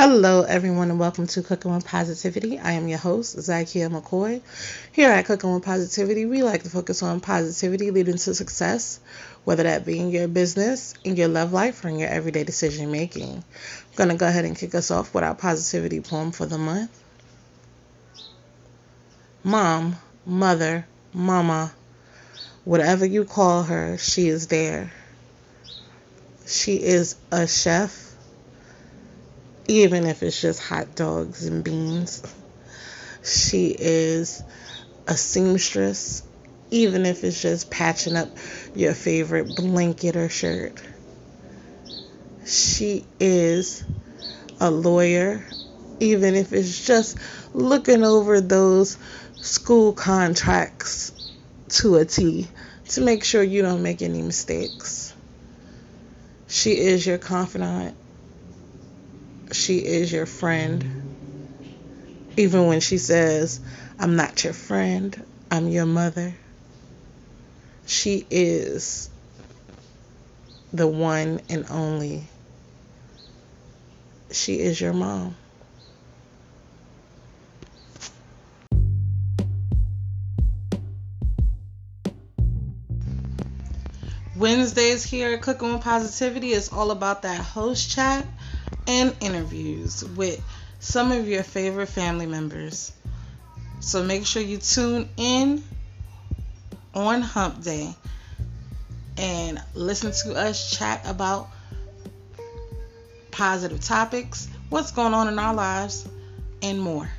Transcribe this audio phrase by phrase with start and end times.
[0.00, 2.56] Hello, everyone, and welcome to Cooking with Positivity.
[2.56, 4.42] I am your host, Zakia McCoy.
[4.92, 9.00] Here at Cooking with Positivity, we like to focus on positivity leading to success,
[9.42, 12.92] whether that be in your business, in your love life, or in your everyday decision
[12.92, 13.38] making.
[13.38, 16.58] I'm going to go ahead and kick us off with our positivity poem for the
[16.58, 16.96] month.
[19.42, 21.72] Mom, mother, mama,
[22.64, 24.92] whatever you call her, she is there.
[26.46, 28.07] She is a chef
[29.68, 32.22] even if it's just hot dogs and beans.
[33.22, 34.42] She is
[35.06, 36.22] a seamstress,
[36.70, 38.28] even if it's just patching up
[38.74, 40.82] your favorite blanket or shirt.
[42.46, 43.84] She is
[44.58, 45.44] a lawyer,
[46.00, 47.18] even if it's just
[47.52, 48.96] looking over those
[49.36, 51.12] school contracts
[51.68, 52.48] to a T
[52.88, 55.12] to make sure you don't make any mistakes.
[56.46, 57.94] She is your confidant
[59.52, 60.84] she is your friend.
[62.36, 63.60] Even when she says,
[63.98, 66.34] I'm not your friend, I'm your mother.
[67.86, 69.08] She is
[70.72, 72.22] the one and only.
[74.30, 75.34] She is your mom.
[84.36, 88.24] Wednesdays here Cooking with Positivity is all about that host chat
[88.88, 90.42] and interviews with
[90.80, 92.90] some of your favorite family members.
[93.80, 95.62] So make sure you tune in
[96.94, 97.94] on Hump Day
[99.18, 101.50] and listen to us chat about
[103.30, 106.08] positive topics, what's going on in our lives,
[106.62, 107.10] and more.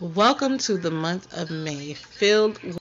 [0.00, 2.77] Welcome to the month of May, filled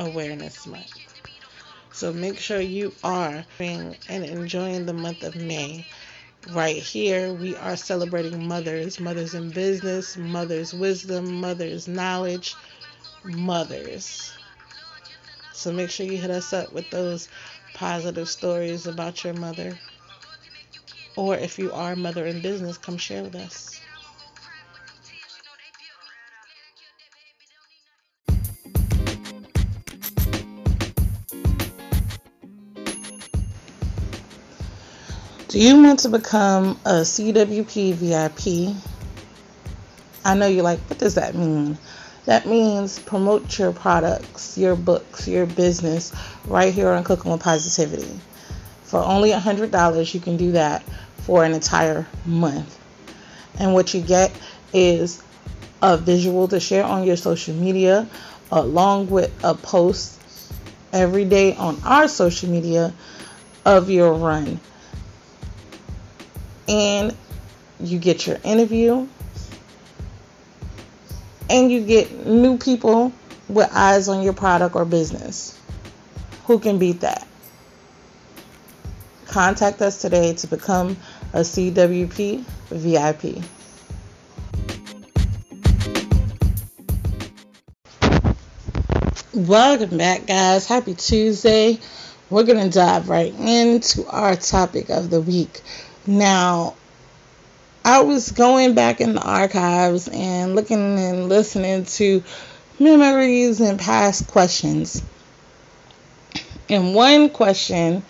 [0.00, 0.98] Awareness Month.
[1.92, 5.84] So make sure you are and enjoying the month of May.
[6.52, 12.56] Right here, we are celebrating mothers, mothers in business, mothers' wisdom, mothers' knowledge,
[13.24, 14.32] mothers.
[15.52, 17.28] So make sure you hit us up with those
[17.74, 19.78] positive stories about your mother.
[21.16, 23.82] Or if you are a mother in business, come share with us.
[35.50, 38.72] Do you want to become a CWP VIP?
[40.24, 41.76] I know you're like, what does that mean?
[42.26, 46.12] That means promote your products, your books, your business
[46.46, 48.20] right here on Cooking with Positivity.
[48.84, 50.84] For only $100, you can do that
[51.16, 52.78] for an entire month.
[53.58, 54.30] And what you get
[54.72, 55.20] is
[55.82, 58.08] a visual to share on your social media,
[58.52, 60.22] along with a post
[60.92, 62.94] every day on our social media
[63.64, 64.60] of your run
[66.70, 67.16] and
[67.80, 69.06] you get your interview
[71.50, 73.12] and you get new people
[73.48, 75.58] with eyes on your product or business.
[76.44, 77.26] Who can beat that?
[79.26, 80.96] Contact us today to become
[81.32, 83.44] a CWP VIP.
[89.32, 90.66] Welcome back, guys.
[90.66, 91.78] Happy Tuesday.
[92.28, 95.60] We're going to dive right into our topic of the week
[96.06, 96.74] now,
[97.84, 102.22] I was going back in the archives and looking and listening to
[102.78, 105.02] memories and past questions.
[106.68, 108.02] And one question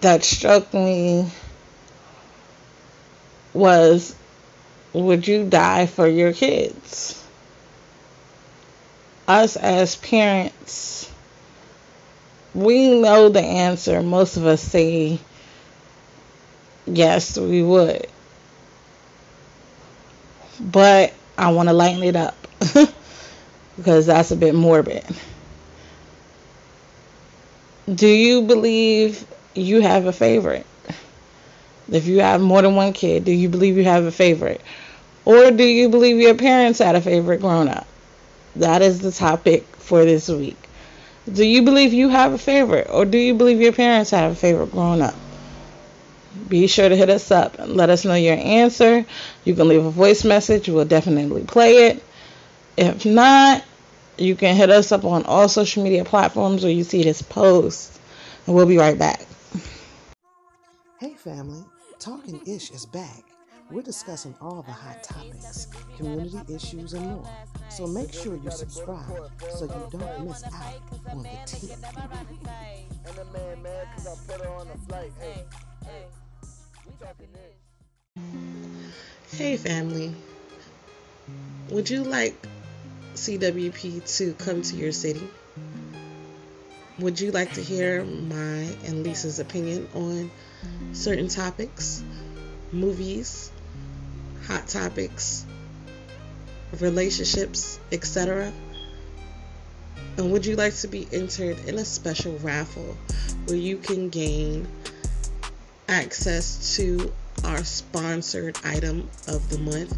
[0.00, 1.30] that struck me
[3.54, 4.14] was
[4.92, 7.18] would you die for your kids?
[9.28, 11.10] Us as parents,
[12.54, 14.02] we know the answer.
[14.02, 15.20] Most of us say
[16.86, 18.06] yes, we would.
[20.60, 22.36] But I want to lighten it up
[23.76, 25.04] because that's a bit morbid.
[27.92, 30.66] Do you believe you have a favorite?
[31.90, 34.60] If you have more than one kid, do you believe you have a favorite?
[35.24, 37.86] Or do you believe your parents had a favorite growing up?
[38.56, 40.56] That is the topic for this week.
[41.32, 42.88] Do you believe you have a favorite?
[42.90, 45.14] Or do you believe your parents have a favorite growing up?
[46.48, 49.04] Be sure to hit us up and let us know your answer.
[49.44, 52.02] You can leave a voice message, we'll definitely play it.
[52.76, 53.64] If not,
[54.18, 57.98] you can hit us up on all social media platforms where you see this post.
[58.46, 59.26] And we'll be right back.
[60.98, 61.64] Hey, family.
[61.98, 63.22] Talking Ish is back.
[63.70, 67.28] We're discussing all the hot topics, community issues, and more.
[67.70, 71.72] So make sure you subscribe so you don't miss out on the tea.
[79.32, 80.14] Hey, family.
[81.70, 82.34] Would you like
[83.14, 85.26] CWP to come to your city?
[86.98, 90.30] Would you like to hear my and Lisa's opinion on
[90.92, 92.04] certain topics,
[92.70, 93.50] movies,
[94.46, 95.44] hot topics,
[96.78, 98.52] relationships, etc.?
[100.18, 102.96] And would you like to be entered in a special raffle
[103.46, 104.68] where you can gain
[105.88, 107.12] access to
[107.44, 109.96] our sponsored item of the month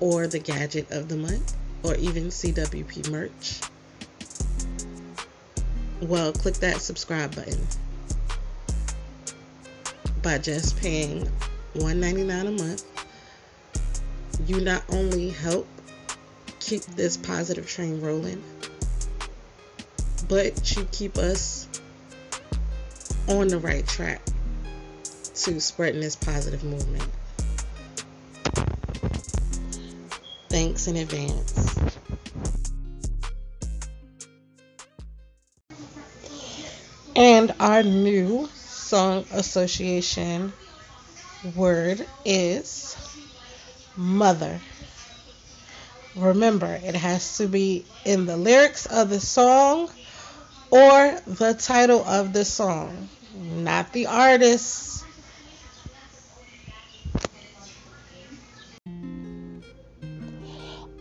[0.00, 3.60] or the gadget of the month or even CWP merch?
[6.02, 7.66] Well, click that subscribe button
[10.22, 11.28] by just paying
[11.74, 12.84] $1.99 a month.
[14.46, 15.66] You not only help
[16.60, 18.42] keep this positive train rolling,
[20.28, 21.68] but you keep us
[23.28, 24.20] on the right track
[25.36, 27.04] to spreading this positive movement.
[30.48, 31.78] Thanks in advance.
[37.14, 40.52] And our new song association
[41.54, 42.96] word is
[43.96, 44.60] mother.
[46.14, 49.90] Remember, it has to be in the lyrics of the song
[50.70, 54.95] or the title of the song, not the artist.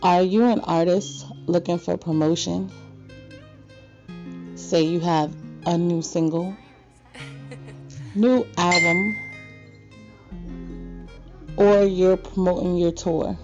[0.05, 2.69] Are you an artist looking for promotion?
[4.53, 5.35] Say you have
[5.65, 6.55] a new single,
[8.13, 9.15] new album,
[11.57, 13.35] or you're promoting your tour.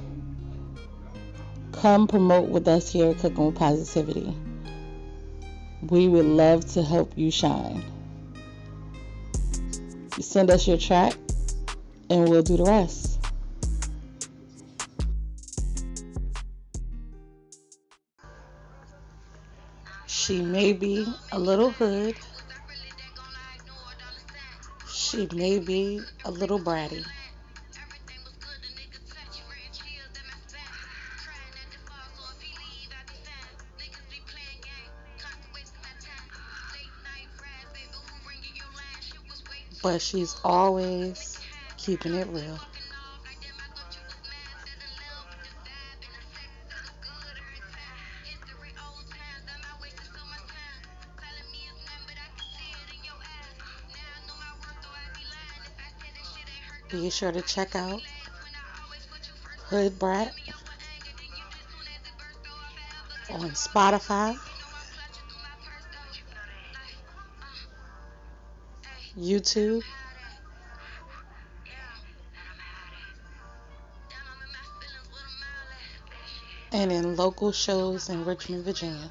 [1.72, 4.32] Come promote with us here at Cooking with Positivity.
[5.90, 7.84] We would love to help you shine.
[10.20, 11.16] Send us your track
[12.12, 13.11] and we'll do the rest.
[20.22, 22.16] She may be a little hood.
[24.88, 27.04] She may be a little bratty.
[39.82, 41.40] But she's always
[41.78, 42.60] keeping it real.
[56.92, 58.02] Be sure to check out
[59.70, 60.34] Hood Brat
[63.30, 64.38] on Spotify,
[69.18, 69.84] YouTube,
[76.74, 79.10] and in local shows in Richmond, Virginia.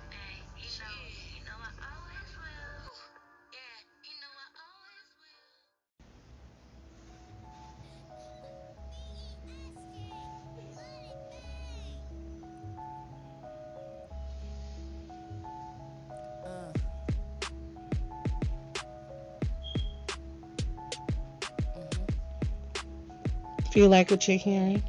[23.72, 24.82] Feel like what you're hearing?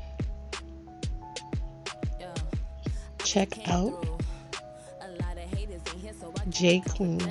[3.23, 4.05] Check out
[6.50, 6.81] J.
[6.81, 7.21] Queen.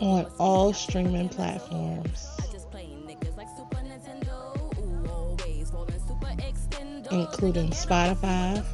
[0.00, 2.26] on all streaming platforms,
[7.10, 8.64] including Spotify,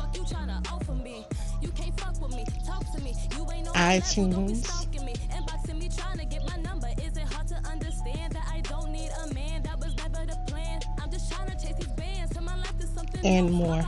[3.74, 4.85] iTunes,
[13.26, 13.84] and more.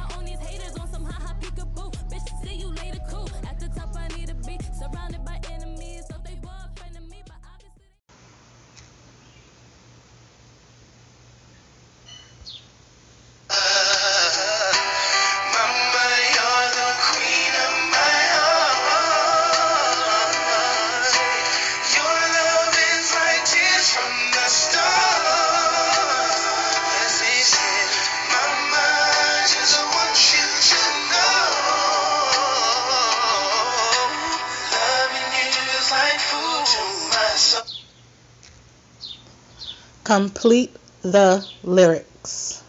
[40.04, 42.62] Complete the lyrics.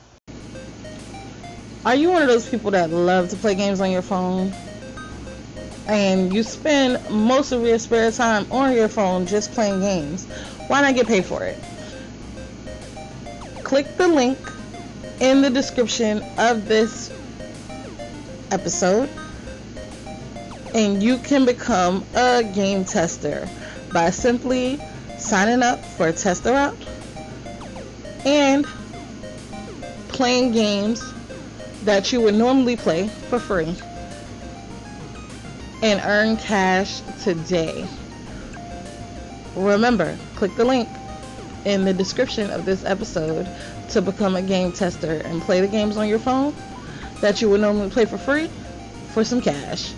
[1.85, 4.53] Are you one of those people that love to play games on your phone?
[5.87, 10.25] And you spend most of your spare time on your phone just playing games.
[10.67, 11.57] Why not get paid for it?
[13.63, 14.37] Click the link
[15.19, 17.11] in the description of this
[18.51, 19.09] episode
[20.73, 23.47] and you can become a game tester
[23.91, 24.79] by simply
[25.17, 26.77] signing up for a tester out
[28.25, 28.65] and
[30.09, 31.13] playing games
[31.83, 33.75] that you would normally play for free
[35.81, 37.87] and earn cash today.
[39.55, 40.89] Remember, click the link
[41.65, 43.47] in the description of this episode
[43.89, 46.53] to become a game tester and play the games on your phone
[47.21, 48.49] that you would normally play for free
[49.13, 49.93] for some cash.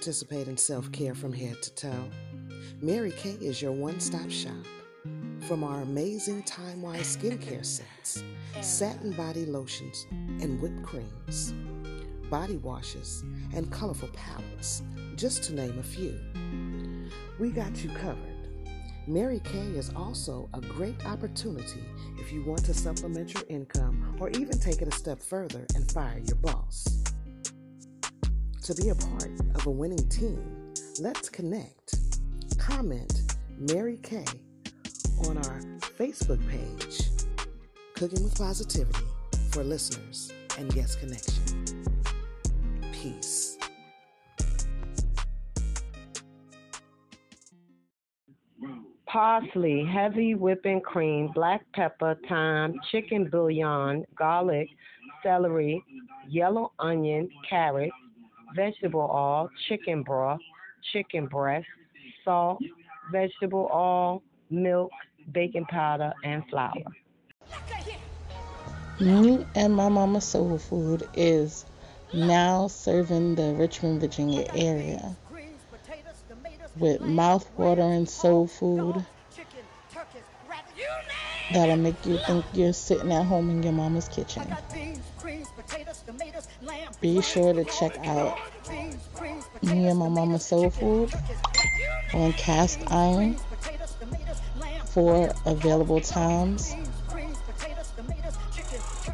[0.00, 2.08] Participate in self care from head to toe?
[2.80, 4.64] Mary Kay is your one stop shop.
[5.46, 8.22] From our amazing TimeWise skincare sets,
[8.62, 11.52] satin body lotions, and whipped creams,
[12.30, 14.82] body washes, and colorful palettes,
[15.16, 16.18] just to name a few.
[17.38, 18.48] We got you covered.
[19.06, 21.84] Mary Kay is also a great opportunity
[22.16, 25.92] if you want to supplement your income or even take it a step further and
[25.92, 26.99] fire your boss.
[28.64, 31.94] To be a part of a winning team, let's connect.
[32.58, 34.26] Comment Mary Kay
[35.26, 35.60] on our
[35.98, 37.08] Facebook page,
[37.94, 39.04] Cooking with Positivity
[39.50, 41.64] for listeners and guest connection.
[42.92, 43.56] Peace.
[49.06, 54.68] Parsley, heavy whipping cream, black pepper, thyme, chicken bouillon, garlic,
[55.22, 55.82] celery,
[56.28, 57.90] yellow onion, carrot,
[58.54, 60.40] vegetable oil, chicken broth,
[60.92, 61.66] chicken breast,
[62.24, 62.60] salt,
[63.12, 64.90] vegetable oil, milk,
[65.32, 66.72] baking powder, and flour.
[69.00, 71.64] Me and my mama soul food is
[72.12, 75.16] now serving the Richmond, Virginia area
[76.76, 79.04] with mouth-watering soul food
[81.52, 84.42] that'll make you think you're sitting at home in your mama's kitchen.
[87.00, 88.38] Be sure to check out
[89.62, 91.12] me and my mama soul food
[92.12, 93.36] on cast iron
[94.86, 96.74] for available times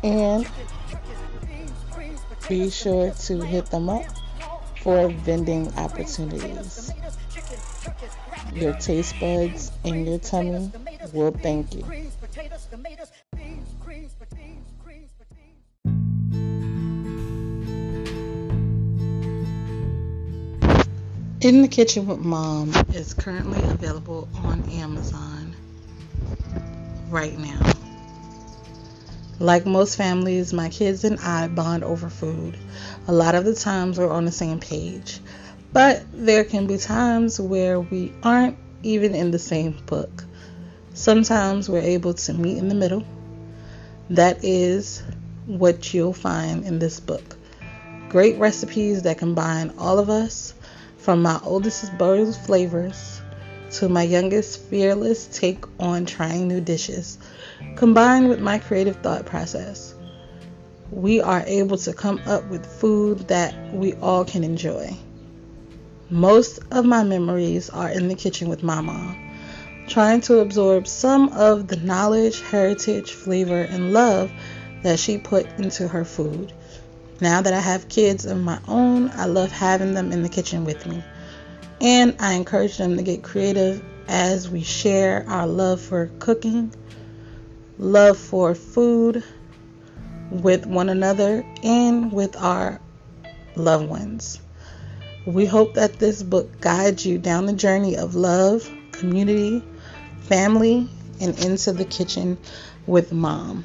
[0.03, 0.47] and
[2.49, 4.05] be sure to hit them up
[4.83, 6.93] for vending opportunities.
[8.55, 10.71] Your taste buds and your tummy
[11.13, 11.85] will thank you.
[21.47, 25.55] In the Kitchen with Mom is currently available on Amazon
[27.09, 27.73] right now.
[29.39, 32.59] Like most families, my kids and I bond over food.
[33.07, 35.21] A lot of the times we're on the same page,
[35.73, 40.25] but there can be times where we aren't even in the same book.
[40.95, 43.05] Sometimes we're able to meet in the middle.
[44.11, 45.01] That is
[45.47, 47.37] what you'll find in this book.
[48.09, 50.55] Great recipes that combine all of us
[51.07, 53.23] from my oldest bold flavors
[53.71, 57.17] to my youngest fearless take on trying new dishes,
[57.77, 59.95] combined with my creative thought process,
[60.91, 64.93] we are able to come up with food that we all can enjoy.
[66.11, 69.17] Most of my memories are in the kitchen with my mom,
[69.87, 74.29] trying to absorb some of the knowledge, heritage, flavor, and love
[74.83, 76.53] that she put into her food.
[77.21, 80.65] Now that I have kids of my own, I love having them in the kitchen
[80.65, 81.03] with me.
[81.81, 86.73] And I encourage them to get creative as we share our love for cooking,
[87.79, 89.25] love for food
[90.31, 92.81] with one another, and with our
[93.55, 94.41] loved ones.
[95.25, 99.65] We hope that this book guides you down the journey of love, community,
[100.21, 100.89] family,
[101.21, 102.37] and into the kitchen
[102.87, 103.65] with mom.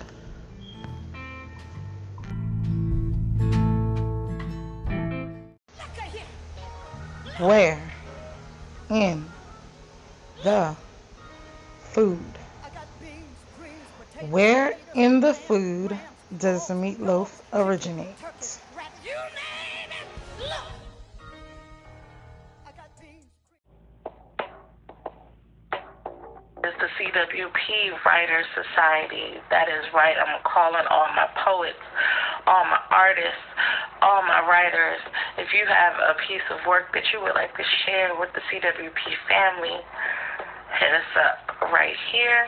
[7.42, 7.82] Where
[8.92, 9.26] in
[10.44, 10.76] the
[11.92, 12.20] food?
[14.30, 15.98] Where in the food
[16.38, 18.16] does the meatloaf originate?
[27.02, 29.42] CWP Writers Society.
[29.50, 30.14] That is right.
[30.14, 31.82] I'm calling all my poets,
[32.46, 33.50] all my artists,
[34.06, 35.02] all my writers.
[35.42, 38.42] If you have a piece of work that you would like to share with the
[38.54, 39.82] CWP family,
[40.78, 42.46] hit us up right here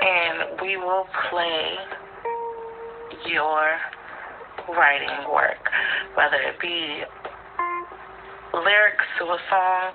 [0.00, 1.76] and we will play
[3.28, 3.76] your
[4.72, 5.60] writing work,
[6.16, 7.04] whether it be
[8.54, 9.92] lyrics to a song,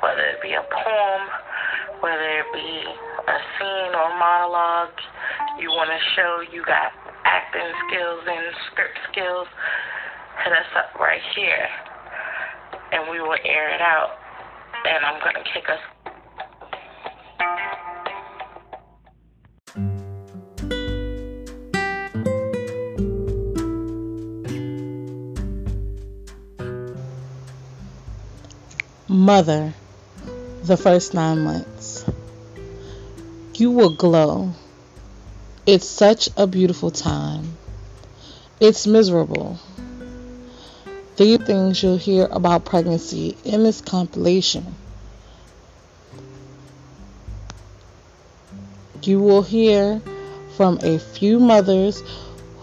[0.00, 1.22] whether it be a poem,
[2.00, 2.84] whether it be
[3.26, 4.94] a scene or monologue
[5.58, 6.92] you want to show you got
[7.24, 9.48] acting skills and script skills,
[10.44, 11.68] hit us up right here
[12.92, 14.18] and we will air it out.
[14.84, 15.80] And I'm going to kick us.
[29.08, 29.74] Mother,
[30.68, 32.04] the first nine months.
[33.54, 34.52] You will glow.
[35.66, 37.56] It's such a beautiful time.
[38.60, 39.58] It's miserable.
[41.16, 44.74] These things you'll hear about pregnancy in this compilation.
[49.02, 50.02] You will hear
[50.56, 52.02] from a few mothers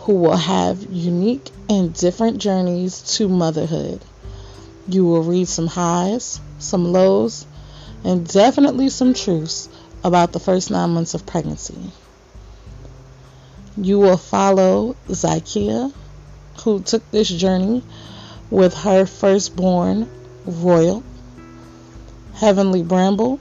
[0.01, 3.99] who will have unique and different journeys to motherhood.
[4.87, 7.47] You will read some highs, some lows,
[8.05, 9.67] and definitely some truths
[10.03, 11.91] about the first nine months of pregnancy.
[13.75, 15.91] You will follow Zykia,
[16.63, 17.83] who took this journey
[18.51, 20.07] with her firstborn,
[20.45, 21.03] Royal,
[22.35, 23.39] Heavenly Bramble,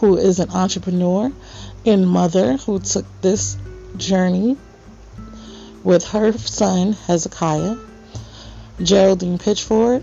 [0.00, 1.30] who is an entrepreneur
[1.84, 3.58] and mother who took this
[3.98, 4.56] journey
[5.84, 7.76] with her son, Hezekiah,
[8.82, 10.02] Geraldine Pitchford,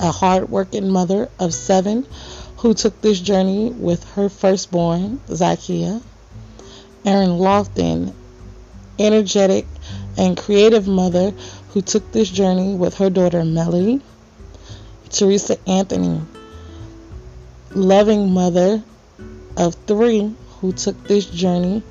[0.00, 2.06] a hardworking mother of seven
[2.56, 6.02] who took this journey with her firstborn, Zykia,
[7.04, 8.14] Erin Lofton,
[8.98, 9.66] energetic
[10.16, 11.30] and creative mother
[11.70, 14.00] who took this journey with her daughter Melody,
[15.10, 16.20] Teresa Anthony,
[17.74, 18.82] loving mother
[19.56, 21.82] of three who took this journey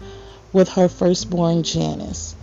[0.52, 2.36] with her firstborn Janice.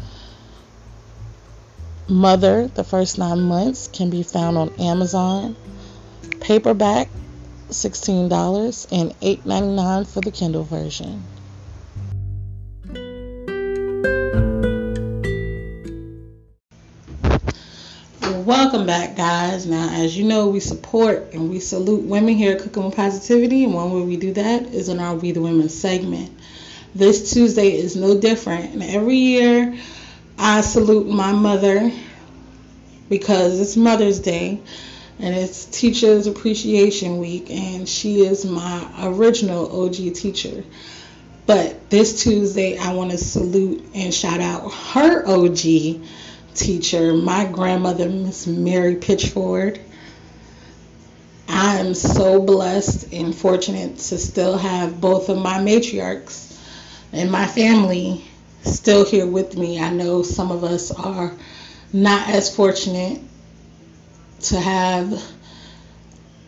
[2.08, 5.56] Mother, the first nine months, can be found on Amazon.
[6.40, 7.08] Paperback,
[7.70, 11.24] $16 and $8.99 for the Kindle version.
[18.44, 19.66] Welcome back, guys.
[19.66, 23.64] Now, as you know, we support and we salute women here at Cooking with Positivity,
[23.64, 26.30] and one way we do that is in our We the Women segment.
[26.94, 29.76] This Tuesday is no different, and every year
[30.38, 31.90] I salute my mother
[33.08, 34.60] because it's Mother's Day
[35.18, 40.62] and it's Teachers Appreciation Week, and she is my original OG teacher.
[41.46, 46.02] But this Tuesday, I want to salute and shout out her OG
[46.54, 49.80] teacher, my grandmother, Miss Mary Pitchford.
[51.48, 56.58] I am so blessed and fortunate to still have both of my matriarchs
[57.12, 58.24] in my family
[58.66, 59.80] still here with me.
[59.80, 61.32] I know some of us are
[61.92, 63.20] not as fortunate
[64.40, 65.22] to have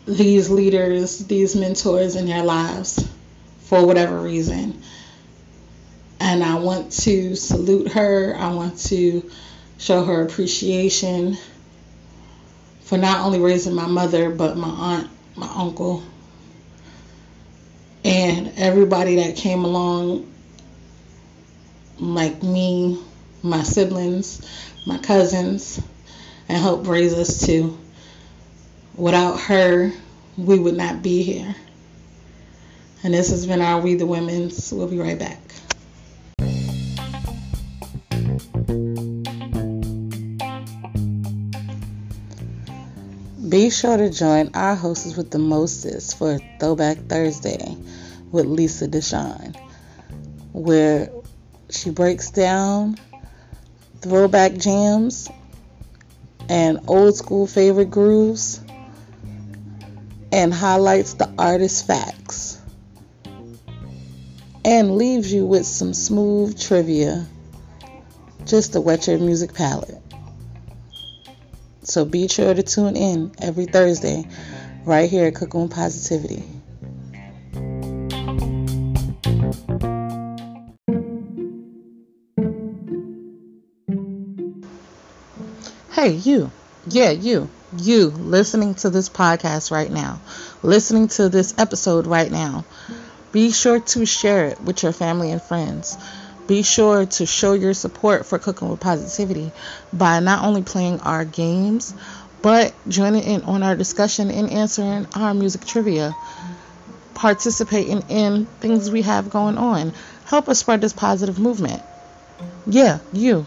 [0.05, 3.07] these leaders, these mentors in their lives
[3.61, 4.81] for whatever reason.
[6.19, 8.35] And I want to salute her.
[8.37, 9.29] I want to
[9.77, 11.37] show her appreciation
[12.81, 16.03] for not only raising my mother, but my aunt, my uncle,
[18.03, 20.31] and everybody that came along,
[21.99, 23.01] like me,
[23.43, 24.45] my siblings,
[24.85, 25.81] my cousins,
[26.47, 27.77] and helped raise us to.
[28.95, 29.91] Without her,
[30.37, 31.55] we would not be here.
[33.03, 34.73] And this has been our We the Women's.
[34.73, 35.39] We'll be right back.
[43.47, 47.75] Be sure to join our hosts with the mostest for Throwback Thursday
[48.31, 49.55] with Lisa Deshawn,
[50.51, 51.09] where
[51.69, 52.97] she breaks down
[54.01, 55.29] throwback jams
[56.47, 58.61] and old school favorite grooves
[60.31, 62.59] and highlights the artist facts
[64.65, 67.25] and leaves you with some smooth trivia
[68.45, 70.01] just to whet your music palate.
[71.83, 74.27] So be sure to tune in every Thursday
[74.85, 76.43] right here at Cooking with Positivity.
[86.91, 87.49] Yeah, you.
[87.77, 90.19] You listening to this podcast right now,
[90.63, 92.65] listening to this episode right now.
[93.31, 95.95] Be sure to share it with your family and friends.
[96.47, 99.51] Be sure to show your support for Cooking with Positivity
[99.93, 101.93] by not only playing our games,
[102.41, 106.15] but joining in on our discussion and answering our music trivia.
[107.13, 109.93] Participating in things we have going on.
[110.25, 111.83] Help us spread this positive movement.
[112.65, 113.45] Yeah, you.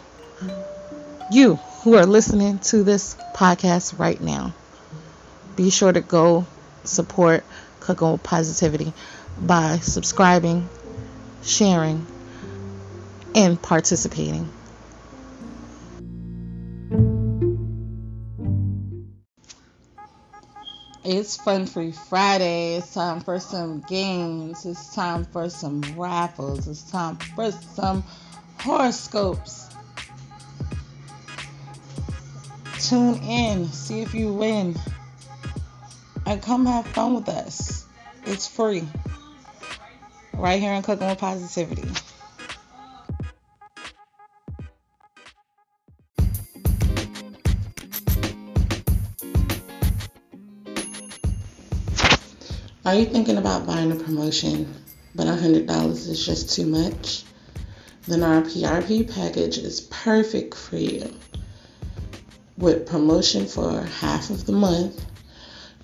[1.33, 4.54] You who are listening to this podcast right now.
[5.56, 6.46] Be sure to go
[6.84, 7.44] support
[7.80, 8.92] Cooking with Positivity
[9.40, 10.68] by subscribing,
[11.42, 12.06] sharing,
[13.34, 14.48] and participating.
[21.04, 22.76] It's Fun Free Friday.
[22.76, 24.64] It's time for some games.
[24.64, 26.68] It's time for some raffles.
[26.68, 28.04] It's time for some
[28.60, 29.71] horoscopes.
[32.92, 34.76] Tune in, see if you win,
[36.26, 37.87] and come have fun with us.
[38.26, 38.87] It's free.
[40.35, 41.88] Right here on Cooking with Positivity.
[52.85, 54.70] Are you thinking about buying a promotion,
[55.14, 57.24] but $100 is just too much?
[58.07, 61.11] Then our PRP package is perfect for you.
[62.62, 65.05] With promotion for half of the month,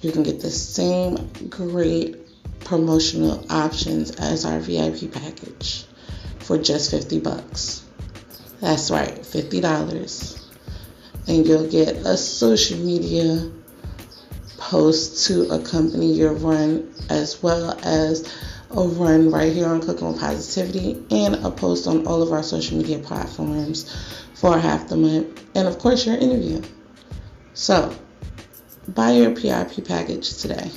[0.00, 2.16] you can get the same great
[2.60, 5.84] promotional options as our VIP package
[6.38, 7.84] for just 50 bucks.
[8.60, 10.40] That's right, $50.
[11.26, 13.50] And you'll get a social media
[14.56, 18.32] post to accompany your run, as well as
[18.70, 22.42] a run right here on Cooking with Positivity, and a post on all of our
[22.42, 23.90] social media platforms
[24.34, 26.62] for half the month, and of course, your interview.
[27.54, 27.96] So,
[28.86, 30.70] buy your PRP package today.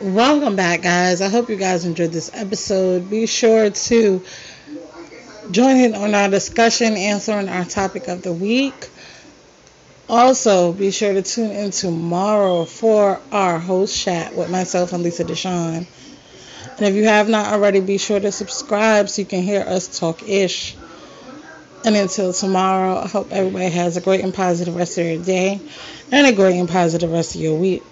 [0.00, 1.22] Welcome back, guys.
[1.22, 3.08] I hope you guys enjoyed this episode.
[3.08, 4.22] Be sure to
[5.50, 8.90] join in on our discussion, answering our topic of the week.
[10.08, 15.24] Also, be sure to tune in tomorrow for our host chat with myself and Lisa
[15.24, 15.86] Deshawn.
[16.76, 19.98] And if you have not already, be sure to subscribe so you can hear us
[19.98, 20.76] talk ish.
[21.84, 25.60] And until tomorrow, I hope everybody has a great and positive rest of your day
[26.10, 27.82] and a great and positive rest of your week.